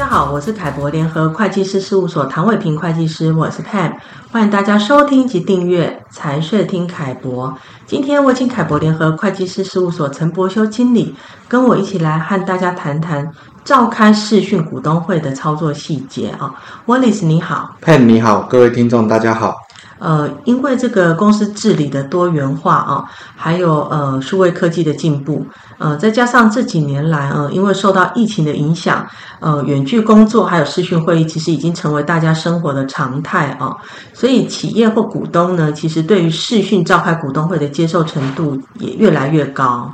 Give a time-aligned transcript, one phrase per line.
[0.00, 3.92] 大家好，我是凯博联合会计师事务所唐伟平会计师，我是 Pam，
[4.32, 7.54] 欢迎大家收听及订阅财税听凯博。
[7.84, 11.14] 今天我请凯博联合会计师事务所陈博修经理
[11.46, 13.30] 跟我一起来和大家谈谈
[13.62, 16.54] 召开视讯股东会的操作细节啊。
[16.86, 19.54] Wallace 你好，Pam 你好，各位听众大家好。
[19.98, 23.04] 呃，因为这个公司治理的多元化啊，
[23.36, 25.44] 还有呃数位科技的进步，
[25.78, 29.06] 呃，再加上这几年来呃，因为受到疫情的影响，
[29.40, 33.76] 呃，远距工作还有视讯会议，其实已经成为大家生活的常态啊。
[34.14, 39.92] 所以企业或股东呢，其实对于视讯召开股东会的接受程度也越来越高。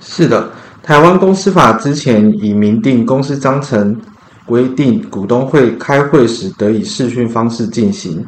[0.00, 0.50] 是的，
[0.82, 3.94] 台湾公司法之前已明定公司章程
[4.46, 8.24] 规定，股东会开会时得以视讯方式进行。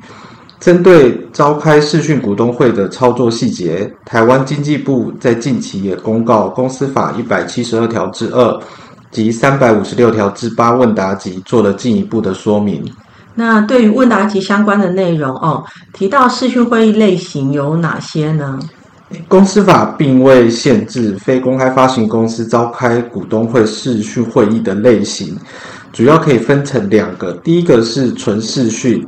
[0.66, 8.60] 针对召开视讯股东会的操作细节，台湾经济部在近期也公告《公司法》一百七十二条之二
[9.12, 12.84] 及三百五十六条之八问答集，做了进一步的说明。
[13.36, 18.58] 那对于问答集相关的内容哦，提到视讯会议类型有哪些呢？
[19.28, 25.36] 《公司法》并未限制非公开发行公司召开股东会视讯会议的类型，
[25.92, 29.06] 主要可以分成两个，第一个是纯视讯。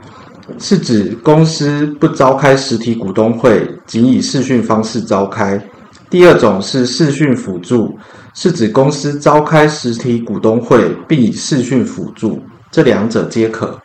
[0.59, 5.63] 是指公司不召开实体股东会，仅以视讯方式召开。
[6.11, 7.99] 第二种是视讯辅助，
[8.35, 13.79] 是指公司召开实体股东会，并以视讯辅助，这两者皆可。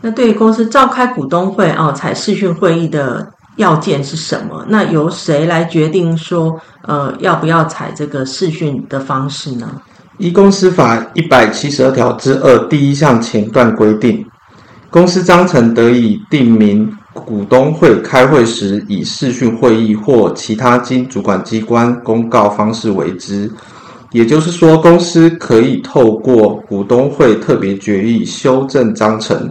[0.00, 3.26] 那对于公司召开股东会哦，采视讯会议的
[3.56, 4.64] 要件是什么？
[4.68, 9.80] 那由谁来决定说，呃，要不要采这个视讯的方式呢？
[10.18, 14.24] 依公司法一百七十二条之二第一项前段规定。
[14.90, 23.50] 公司章程得以定明，股东会开会时以视讯会议或其他经主管机关公告方式为之。
[24.12, 29.50] 也就是说，公司可以透过股东会特别决议修正章程，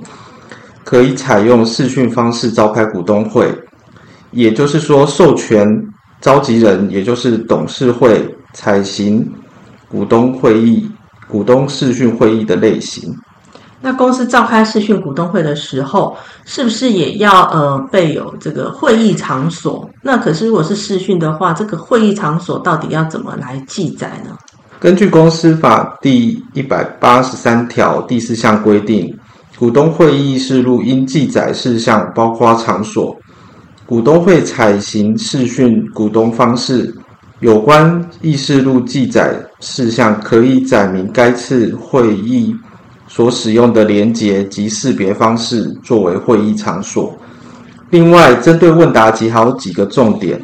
[0.84, 3.54] 可以采用视讯方式召开股东会。
[4.32, 5.68] 也就是说，授权
[6.22, 9.30] 召集人，也就是董事会采行
[9.88, 10.90] 股东会议、
[11.28, 13.14] 股东视讯会议的类型。
[13.86, 19.88] 那公司召开视讯股东会的时候，是不是也要呃备有这个会议场所？
[20.02, 24.36] 那可是如果是视讯的话，这个会议场所到底要怎么来记载呢？
[24.80, 29.16] 根据公司法第一百八十三条第四项规定，
[29.60, 33.16] 股东会议事录应记载事项包括场所。
[33.86, 36.92] 股东会采行视讯股东方式，
[37.40, 42.56] 有关议事录记载事项可以载明该次会议。
[43.16, 47.18] 所使用的连接及识别方式作为会议场所。
[47.90, 50.38] 另外，针对问答集还有几个重点，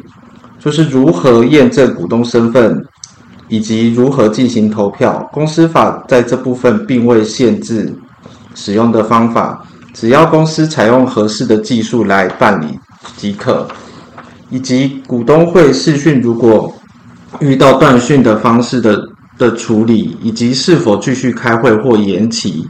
[0.58, 2.82] 就是如何验证股东身份，
[3.48, 5.28] 以及如何进行投票。
[5.30, 7.94] 公司法在这部分并未限制
[8.54, 9.62] 使用的方法，
[9.92, 12.78] 只要公司采用合适的技术来办理
[13.18, 13.68] 即可。
[14.48, 16.72] 以及股东会视讯如果
[17.38, 19.11] 遇到断讯的方式的。
[19.42, 22.64] 的处理以及是否继续开会或延期，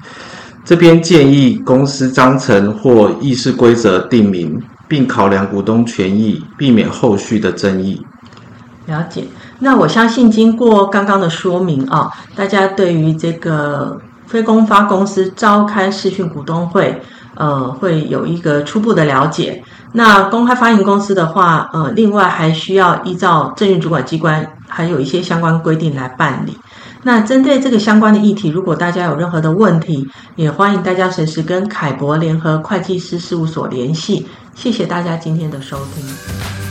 [0.65, 8.01] 这边建议公司章程或议事规则定明，并考量股东权益，避免后续的争议。
[8.87, 9.25] 了解。
[9.61, 17.01] 那我相信经过刚刚的说明啊，大家对于这个非公发公司召开视讯股东会，
[17.35, 19.63] 呃，会有一个初步的了解。
[19.93, 26.57] 那公开发行公司的话，呃，另外还需要依照证运主管机关还有一些相关规定来办理。
[27.03, 34.27] 那针对这个相关的议题，如果大家有任何的问题，也欢迎大家随时跟凯博联合会计师事务所联系。
[34.55, 36.62] 谢谢大家今天的收听。